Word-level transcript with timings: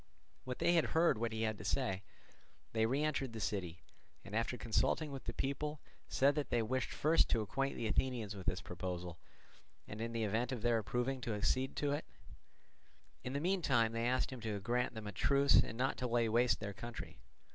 When 0.45 0.55
they 0.57 0.73
had 0.73 0.85
heard 0.97 1.19
what 1.19 1.31
he 1.31 1.43
had 1.43 1.59
to 1.59 1.63
say, 1.63 2.01
they 2.73 2.87
re 2.87 3.03
entered 3.03 3.33
the 3.33 3.39
city, 3.39 3.83
and 4.25 4.35
after 4.35 4.57
consulting 4.57 5.11
with 5.11 5.25
the 5.25 5.31
people 5.31 5.79
said 6.07 6.33
that 6.33 6.49
they 6.49 6.63
wished 6.63 6.89
first 6.89 7.29
to 7.29 7.41
acquaint 7.41 7.75
the 7.75 7.85
Athenians 7.85 8.35
with 8.35 8.47
this 8.47 8.61
proposal, 8.61 9.19
and 9.87 10.01
in 10.01 10.11
the 10.11 10.23
event 10.23 10.51
of 10.51 10.63
their 10.63 10.79
approving 10.79 11.21
to 11.21 11.35
accede 11.35 11.75
to 11.75 11.91
it; 11.91 12.05
in 13.23 13.33
the 13.33 13.39
meantime 13.39 13.91
they 13.91 14.07
asked 14.07 14.31
him 14.33 14.41
to 14.41 14.59
grant 14.59 14.95
them 14.95 15.05
a 15.05 15.11
truce 15.11 15.57
and 15.57 15.77
not 15.77 15.97
to 15.97 16.07
lay 16.07 16.27
waste 16.27 16.59
their 16.59 16.73
territory. 16.73 17.19